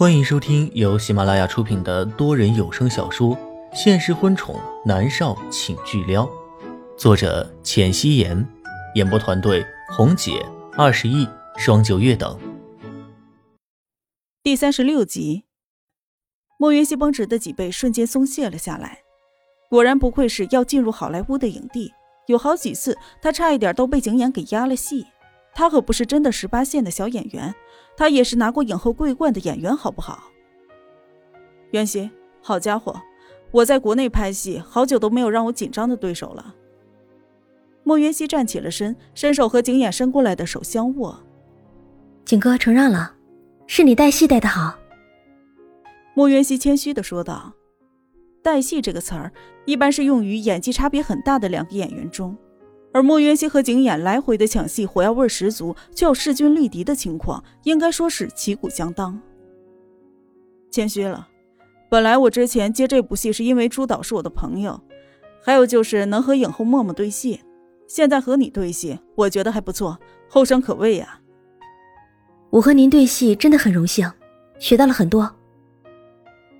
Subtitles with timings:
[0.00, 3.36] 欢迎收听由喜马拉雅出品的多人有声小说
[3.74, 6.24] 《现实婚宠男少请巨撩》，
[6.96, 8.48] 作者：浅汐颜，
[8.94, 10.42] 演播团队：红姐、
[10.74, 11.28] 二十亿、
[11.58, 12.40] 双九月等。
[14.42, 15.44] 第三十六集，
[16.58, 19.00] 莫云熙绷直的脊背瞬间松懈了下来。
[19.68, 21.92] 果然不愧是要进入好莱坞的影帝，
[22.26, 25.04] 有好几次他差一点都被景琰给压了戏。
[25.60, 27.54] 他可不是真的十八线的小演员，
[27.94, 30.30] 他也是拿过影后桂冠的演员，好不好？
[31.72, 32.98] 袁熙，好家伙，
[33.50, 36.54] 我在国内拍戏，好久都没有让我紧张的对手了。
[37.84, 41.22] 莫云熙站起了身，伸手和景琰伸过来的手相握。
[42.24, 43.14] 景哥承让了，
[43.66, 44.78] 是你带戏带的好。
[46.14, 47.52] 莫云熙谦虚的说道
[48.42, 49.30] ：“带戏这个词儿，
[49.66, 52.34] 一般是用于演技差别很大的两个演员中。”
[52.92, 59.20] 而莫渊熙和景琰来回的抢戏，火药味十足，却有势均力敌的情况，应该说是旗鼓相当。
[60.70, 61.28] 谦虚了，
[61.88, 64.80] 本来我之前接这部戏是因为朱导是我的朋友，
[65.42, 67.40] 还有就是能和影后默默对戏，
[67.86, 71.20] 现在和你对戏，我觉得还不错，后生可畏呀。
[72.50, 74.10] 我和您对戏真的很荣幸，
[74.58, 75.36] 学到了很多。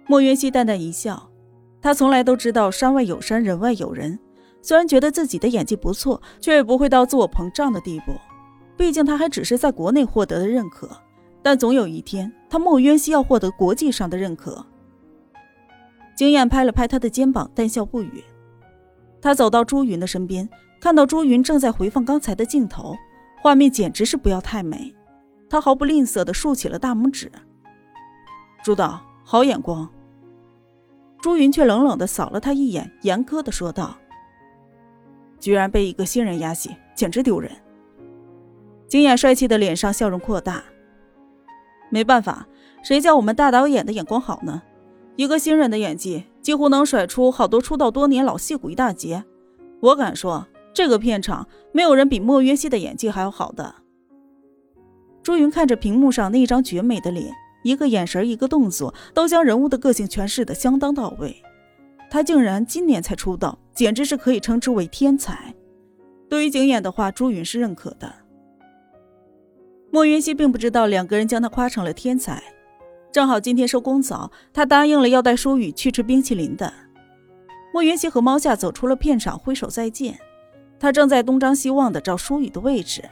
[0.06, 1.30] 莫渊熙淡淡一笑，
[1.82, 4.18] 他从来都知道山外有山，人外有人。
[4.62, 8.12] 虽然觉得自己的演技不错，却也不会到自我膨胀的地步。
[8.76, 10.88] 毕竟他还只是在国内获得的认可，
[11.42, 14.64] 但总有一天，他莫渊熙要获得国际上的认可。
[16.16, 18.24] 景燕拍了拍他的肩膀，淡笑不语。
[19.20, 20.48] 他走到朱云的身边，
[20.80, 22.96] 看到朱云正在回放刚才的镜头，
[23.42, 24.94] 画面简直是不要太美。
[25.48, 27.30] 他毫不吝啬地竖起了大拇指
[28.64, 29.88] ：“朱导，好眼光。”
[31.20, 33.98] 朱云却冷冷地扫了他一眼，严苛地说道。
[35.40, 37.50] 居然被一个新人压戏，简直丢人！
[38.86, 40.62] 金雅帅气的脸上笑容扩大。
[41.88, 42.46] 没办法，
[42.82, 44.62] 谁叫我们大导演的眼光好呢？
[45.16, 49.24] 一个新人的演技，几乎能甩出好多出道多年老戏骨一大截。
[49.80, 53.74] 我敢说，这个片场没有人比莫约西的演技还要好的。
[55.22, 61.42] 朱云看着屏幕上那张绝美的脸，一个眼神，一个动作，都将人物的个性诠释的相当到位。
[62.10, 65.54] 他竟然今年才出道，简直是可以称之为天才。
[66.28, 68.12] 对于景琰的话，朱允是认可的。
[69.92, 72.42] 莫云熙并不知道两个人将他夸成了天才。
[73.12, 76.72] 正好今天收工早，他答应了要带舒雨去吃冰淇淋的。
[77.72, 80.18] 莫云熙和猫夏走出了片场，挥手再见。
[80.78, 83.02] 他正在东张西望的找舒雨的位置。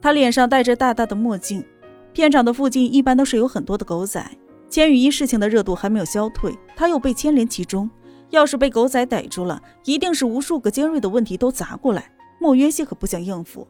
[0.00, 1.64] 他脸上戴着大大的墨镜。
[2.12, 4.24] 片场的附近一般都是有很多的狗仔。
[4.68, 7.88] 千羽衣事情的热度还没有消退，他又被牵连其中。
[8.30, 12.12] 要是被狗仔逮住了，一定是无数个尖锐的问题都砸过来。
[12.40, 13.66] 莫约西可不想应付，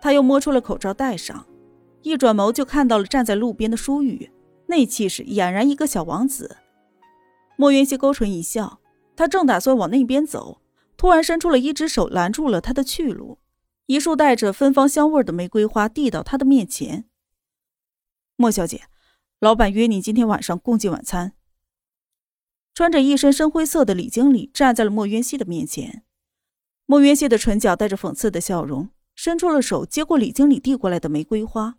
[0.00, 1.46] 他又摸出了口罩戴上，
[2.02, 4.30] 一转眸就看到了站在路边的舒雨，
[4.66, 6.56] 那气势俨然一个小王子。
[7.56, 8.80] 莫约西勾唇一笑，
[9.14, 10.60] 他正打算往那边走，
[10.96, 13.38] 突然伸出了一只手拦住了他的去路。
[13.86, 17.04] 一束带着芬芳香味的玫瑰花递到他的面前。
[18.34, 18.82] 莫小姐，
[19.38, 21.35] 老板约你今天晚上共进晚餐。
[22.76, 26.04] 穿着一身深灰色的李经理站在了莫渊熙的面前，
[26.84, 31.78] 莫渊熙的唇角带着讽刺的笑容，伸出了手接过李经理递过来的玫瑰花。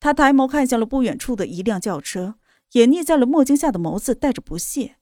[0.00, 2.34] 他抬眸看向了不远处的一辆轿车，
[2.72, 4.96] 隐匿在了墨镜下的眸子带着不屑。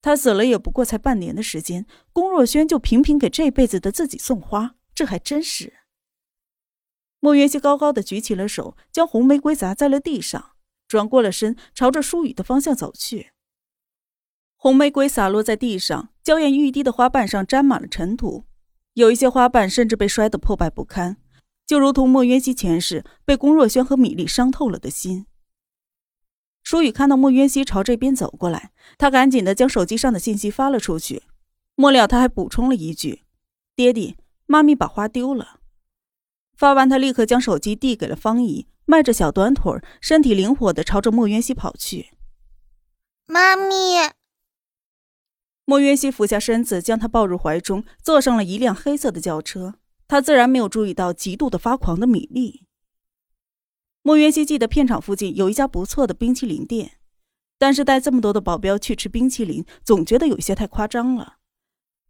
[0.00, 5.72] 他死了也不过才半年的时间，龚若轩就频频给这辈子的自己送花，这还真是。
[7.18, 10.52] 莫渊熙高高的举起了手，将红玫瑰砸在了地上，
[10.86, 13.32] 转过了身，朝着舒雨的方向走去。
[14.64, 18.44] 红玫瑰洒落在地上，娇艳欲滴的花瓣上沾满了尘土，
[18.94, 21.18] 有一些花瓣甚至被摔得破败不堪，
[21.66, 25.26] 就如同莫渊熙前世被龚若轩和米粒伤透了的心。
[26.62, 31.24] 舒雨看到莫渊熙朝这边走过来，他赶紧的将手机上的信息发了出去，
[31.74, 33.20] 末了他还补充了一句
[33.76, 35.60] ：“爹地，妈咪把花丢了。”
[36.56, 42.12] 发完，他立刻将手机递给了方怡，迈着小短腿，身体灵活的朝着莫渊熙跑去。
[43.26, 44.14] 妈咪。
[45.66, 49.74] 莫约西俯下身子，将他抱入怀中，坐上了一辆黑色的轿车。
[50.06, 52.66] 他自然没有注意到极度的发狂的米粒。
[54.02, 56.98] 莫约西记得片场附近有一家不错的冰淇淋店，
[57.58, 61.36] 但是带这么多的保镖去吃冰淇淋，总觉得有些太夸张了。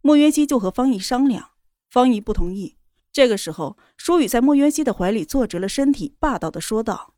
[0.01, 1.51] 莫约西就和方怡商量，
[1.89, 2.75] 方怡不同意。
[3.13, 7.13] 这个时候，舒雨在莫约西的怀里坐直了身体，霸道的说道：“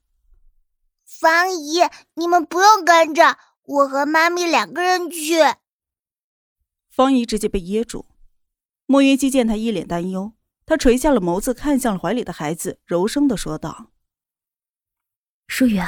[1.03, 1.79] 方姨，
[2.13, 5.39] 你们不用跟着，我和妈咪两个人去。”
[6.97, 8.07] 方怡直接被噎住，
[8.87, 10.33] 莫云熙见他一脸担忧，
[10.65, 13.91] 他垂下了眸子，看向了怀里的孩子，柔声的说道
[15.45, 15.79] ：“舒雨，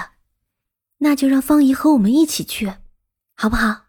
[1.00, 2.76] 那就让方姨和我们一起去，
[3.36, 3.88] 好不好？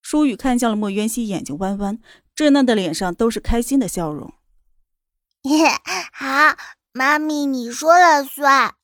[0.00, 2.00] 舒雨看向了莫渊熙，眼睛弯弯，
[2.36, 4.32] 稚嫩的脸上都是开心的笑容。
[6.14, 6.56] 好，
[6.92, 8.76] 妈咪你说了算。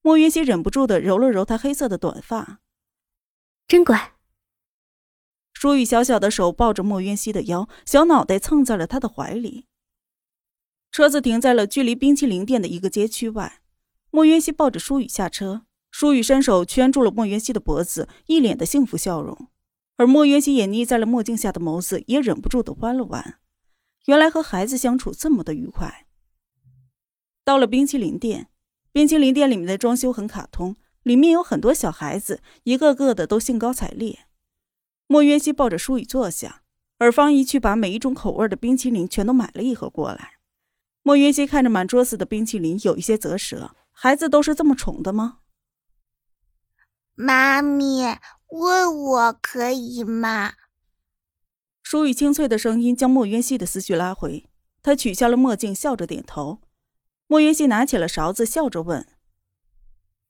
[0.00, 2.60] 莫云熙忍不住的揉了揉她黑色的短发，
[3.68, 4.14] 真乖。
[5.62, 9.68] 舒雨小小的手抱着莫云熙的腰，小脑袋蹭在了他的怀里。
[10.90, 13.60] 车子停在了距离冰淇淋店的一个街区外，
[14.10, 15.62] 莫云熙抱着舒雨下车，
[15.92, 19.46] 舒雨伸手圈住了莫云熙的脖子，一脸的幸福笑容，
[19.98, 23.38] 而莫云熙也眯在了墨镜下的眸子也忍不住的弯了弯。
[24.06, 26.08] 原来和孩子相处这么的愉快。
[27.44, 28.48] 到了冰淇淋店，
[28.90, 30.74] 冰淇淋店里面的装修很卡通，
[31.04, 34.26] 里面有很多小孩子，一个个的都兴高采烈。
[35.06, 36.62] 莫渊熙抱着舒雨坐下，
[36.98, 40.34] 而方姨去把每一种口味的冰淇淋全都买了一盒过来。
[41.02, 43.74] 莫渊熙看着满桌子的冰淇淋，有一些啧舌。
[43.90, 45.38] 孩子都是这么宠的吗？
[47.14, 48.18] 妈咪，
[48.48, 50.54] 问我可以吗？
[51.82, 54.48] 舒雨清脆的声音将莫渊熙的思绪拉回，
[54.82, 56.60] 他取下了墨镜，笑着点头。
[57.26, 59.06] 莫渊熙拿起了勺子，笑着问：“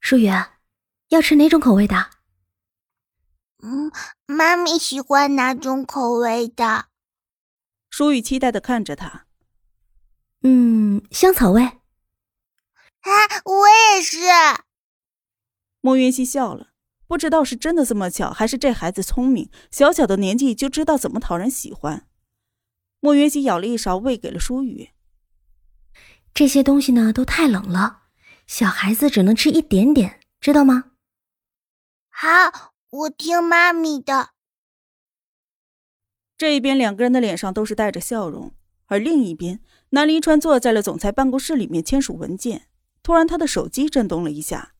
[0.00, 0.28] 舒雨，
[1.10, 2.10] 要吃哪种口味的
[3.62, 3.90] ？”“嗯，
[4.26, 6.86] 妈咪喜欢哪种口味的？”
[7.90, 9.26] 舒雨期待的看着他。
[10.44, 11.62] “嗯，香草味。
[13.02, 13.10] ”“啊，
[13.44, 14.18] 我也是。”
[15.80, 16.68] 莫云熙笑了。
[17.08, 22.08] 不知道是真的这么巧，还是这孩子聪明，小小的年纪就知道怎么讨人喜欢。
[23.00, 24.92] 莫云熙舀了一勺喂给了舒雨。
[26.32, 28.04] 这些东西呢都太冷了，
[28.46, 30.92] 小孩子只能吃一点点，知道吗？
[32.08, 34.32] 好，我听妈咪的。
[36.36, 38.52] 这一边两个人的脸上都是带着笑容，
[38.84, 39.60] 而另一边，
[39.90, 42.68] 南离川坐在了总裁办公室里面签署文件。
[43.02, 44.74] 突然，他的手机震动了一下，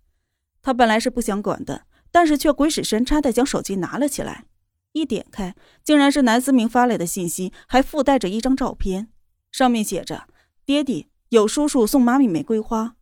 [0.61, 1.87] 他本来是不想管的。
[2.11, 4.44] 但是却鬼使神差的将手机拿了起来，
[4.93, 9.08] 一点开，竟然是南思明发来的信息，还附带着一张照片，
[9.50, 10.29] 上面写着
[10.67, 12.97] ：“爹地，有叔叔送妈咪玫瑰花。”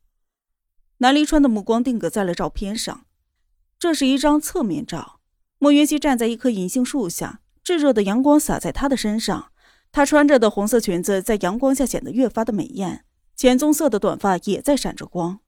[0.99, 3.05] 南离川的目光定格在了照片上，
[3.81, 5.19] 这是一张侧面照。
[5.59, 9.51] 莫云熙站在一棵银杏树下，炙热的阳光洒在她的身上，
[9.91, 13.05] 她穿着的红色裙子在阳光下显得越发的美艳，
[13.35, 15.41] 浅棕色的短发也在闪着光。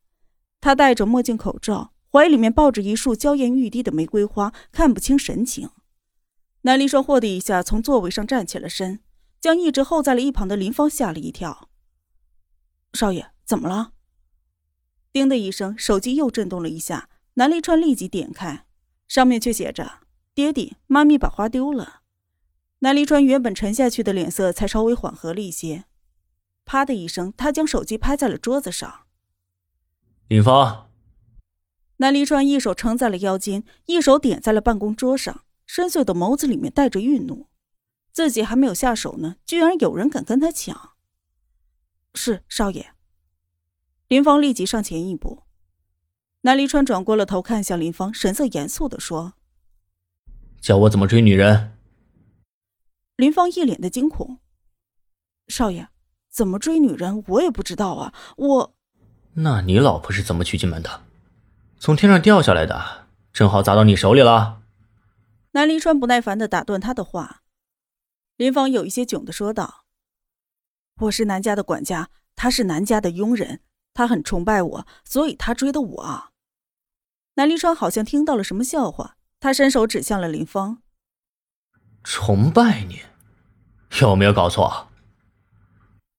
[0.61, 1.93] 她戴着墨镜口罩。
[2.15, 5.71] 怀里面抱着一束娇艳欲滴的玫瑰花，看不清神情。
[6.61, 9.01] 南离霜霍的一下从座位上站起了身，
[9.41, 11.71] 将一直候在了一旁的林芳吓了一跳。
[12.93, 13.93] 少爷，怎么了？
[15.11, 17.09] 叮的一声，手机又震动了一下。
[17.35, 18.67] 南离川立即点开，
[19.09, 20.01] 上面却写着
[20.35, 22.03] ：“爹地，妈咪把花丢了。”
[22.81, 25.85] 南离川原本沉下去的脸色才稍微缓和了一些。
[26.65, 29.07] 啪的一声，他将手机拍在了桌子上。
[30.29, 30.91] 林芳。
[31.99, 37.49] 南离川一手撑在了腰间，一手点在了办公桌上，深邃的眸子里面带着愠怒。
[38.13, 40.91] 自己还没有下手呢，居然有人敢跟他抢！
[42.15, 42.93] 是少爷。
[44.09, 45.42] 林芳立即上前一步。
[46.45, 49.35] 南离川转过了头，看向林芳，神色严肃的说
[50.61, 51.79] ：“教我怎么追女人。”
[53.15, 54.39] 林芳一脸的惊恐
[55.47, 55.89] ：“少爷，
[56.29, 57.23] 怎么追女人？
[57.29, 58.75] 我也不知道啊，我……
[59.35, 61.03] 那你老婆是怎么娶进门的？”
[61.79, 64.63] 从天上掉下来的，正好砸到你手里了。
[65.53, 67.43] 南离川不耐烦的打断他的话，
[68.37, 69.85] 林芳有一些窘的说道
[71.03, 73.61] ：“我是南家的管家，他是南家的佣人，
[73.95, 76.25] 他很崇拜我，所以他追的我。”
[77.35, 80.83] 南离川好像听到了什么笑话，他伸手指向了林芳
[82.05, 83.01] ：“崇拜你，
[84.01, 84.89] 有没有搞错？”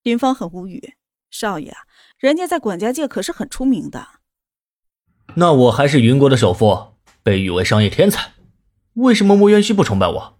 [0.01, 0.95] 林芳很无语
[1.29, 1.73] ：“少爷，
[2.17, 4.07] 人家在管家界可是很出名的。”
[5.35, 8.33] 那我还是云国的首富，被誉为商业天才，
[8.93, 10.39] 为什么莫渊熙不崇拜我？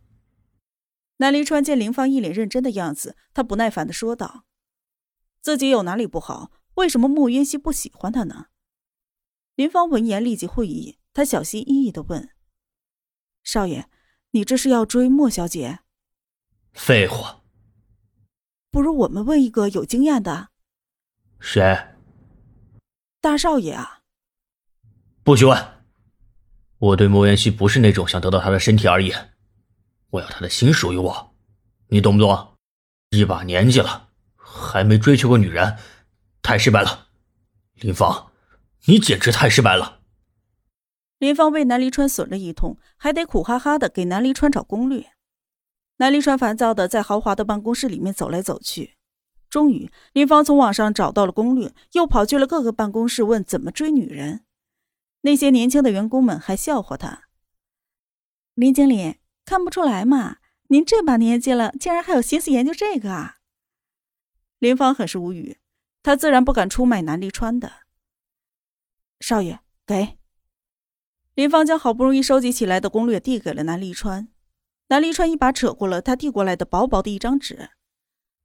[1.18, 4.44] 南离川见林芳一脸认真的样子，他不耐烦的说道
[5.40, 6.52] ：“自己有哪里不好？
[6.76, 8.48] 为什么莫渊熙不喜欢他呢？”
[9.56, 12.32] 林芳闻言立即会意，他小心翼翼的问
[13.44, 13.86] ：“少爷，
[14.32, 15.80] 你这是要追莫小姐？”
[16.74, 17.44] 废话，
[18.72, 20.50] 不如我们问一个有经验的。
[21.40, 21.62] 谁？
[23.22, 24.02] 大少爷啊。
[25.24, 25.84] 不许问！
[26.80, 29.14] 我对莫言熙不是那种想得到他的身体而已，
[30.10, 31.36] 我要他的心属于我，
[31.90, 32.58] 你懂不懂？
[33.12, 35.78] 一把年纪了，还没追求过女人，
[36.42, 37.10] 太失败了。
[37.76, 38.32] 林芳，
[38.86, 40.02] 你简直太失败了。
[41.18, 45.12] 林芳为南离川损了一通，还得苦哈哈的给南离川找攻略。
[45.98, 48.98] 南离川烦躁的在豪华的办公室里面走来走去，
[49.50, 54.44] 终于，林芳从网上找到了攻略，又跑去了各个办公室问怎么追女人。
[55.22, 57.30] 那些年轻的员工们还笑话他
[58.56, 60.40] ：“林经理，看不出来嘛？
[60.68, 63.38] 您这把年纪了，竟然还有心思研究这个啊！”
[64.60, 65.60] 林芳很是无语，
[66.02, 67.83] 他自然不敢出卖南离川的。
[69.26, 70.18] 少爷，给。
[71.34, 74.28] 林芳将好不容易收集起来的攻略递给了南离川，
[74.90, 77.70] 南离川一把扯过了他递过来的薄薄的一张纸，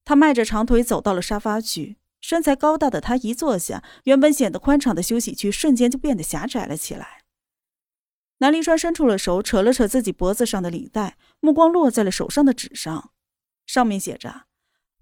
[0.05, 1.97] 他迈着长腿走到了沙发区。
[2.21, 7.25] 身材高大的他一坐下，原本显得宽敞的休息区瞬间就变得狭窄了起来。
[8.39, 13.11] 南离川伸出了手，扯了扯自己脖子上的领带，目光落在了手上的纸上，
[13.67, 14.43] 上面写着：“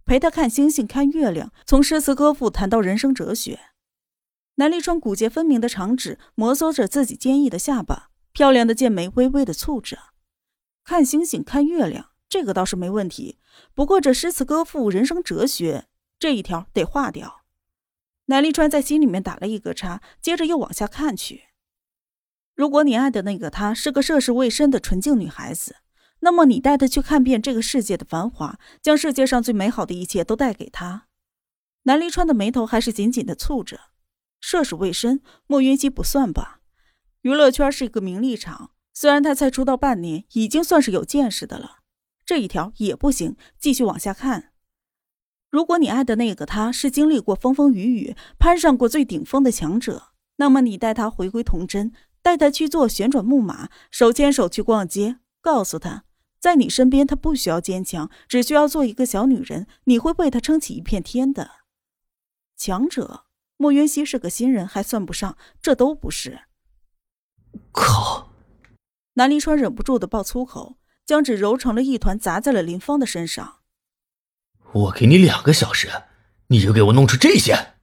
[0.07, 3.61] 陪他看星星，看月亮，从诗词歌赋谈到人生哲学。”
[4.57, 9.99] 南离川骨节分明的长指摩挲着自己坚毅的下巴，漂亮的剑眉微微的蹙着。
[10.85, 13.39] 看星星，看月亮，这个倒是没问题。
[13.75, 15.87] 不过这诗词歌赋、人生哲学。
[16.19, 17.43] 这一条得划掉。
[18.27, 21.45] 南离川在心里面打了一个叉，接着又往下看去。
[22.55, 25.77] 如果你爱的那个她是个涉世未深的纯净女孩子，
[26.21, 31.07] 那么你带她去看遍这个世界的繁华，将世界上最美好的一切都带给她。
[31.83, 33.79] 南离川的眉头还是紧紧的蹙着。
[34.49, 36.61] 涉世未深，莫云熙不算吧？
[37.23, 41.79] 娱乐圈是一个名利场，虽然他才出道半年，已经算是有见识的了。
[42.25, 44.53] 这一条也不行，继续往下看。
[45.51, 56.05] 如果你爱的那个他是经历过风风雨雨、攀上过最顶峰的强者，那么你带他回归童真，带他去坐旋转木马，手牵手去逛街，告诉他，
[56.39, 61.51] 在你身边他不需要坚强，只需要做一个小女人，你会为他撑起一片天的。
[62.57, 63.25] 强者，
[63.57, 66.43] 莫云溪是个新人，还算不上，这都不是。
[67.73, 68.31] 靠！
[69.15, 73.61] 南离川忍不住的爆粗口，将纸揉成了一团，砸在了林芳的身上。
[74.73, 75.89] 我给你两个小时，
[76.49, 77.75] 你就给我弄出这些。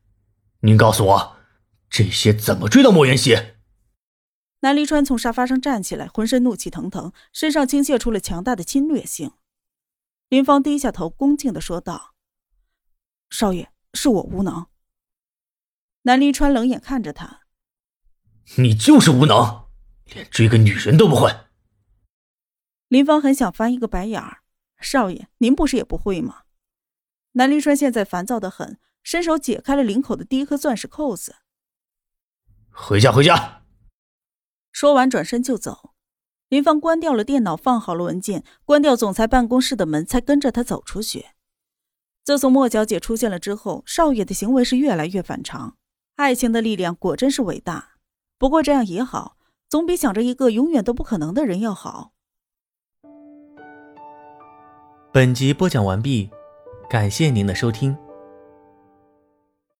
[0.59, 1.37] 您告诉我，
[1.89, 3.35] 这些怎么追到莫云熙？
[4.59, 9.31] 南离川从沙发上站起来，浑身怒气腾腾，身上倾泻出了强大的侵略性。
[10.29, 12.13] 林芳低下头，恭敬的说道
[13.29, 14.67] ：“少爷，是我无能。”
[16.03, 17.41] 南离川冷眼看着他
[18.57, 19.65] ：“你就是无能，
[20.05, 21.29] 连追个女人都不会。”
[22.89, 24.43] 林芳很想翻一个白眼儿
[24.79, 26.43] ：“少爷，您不是也不会吗？”
[27.35, 31.37] 南离川现在烦躁的很，伸手解开了领口的第一颗钻石扣子。
[32.69, 33.63] 回家，回家。
[34.71, 35.93] 说完，转身就走。
[36.49, 41.27] 林芳关掉了电脑，放好了文件，关掉总裁办公室的门，才跟着他走出去。
[42.23, 45.77] 自从莫小姐出现了之后，少爷的行为是越来越反常。
[46.15, 47.95] 爱情的力量果真是伟大，
[48.37, 49.35] 不过这样也好，
[49.67, 52.11] 总比想着一个永远都不可能的人要好。
[55.11, 56.29] 本集播讲完毕。
[56.89, 57.97] 感谢您的收听。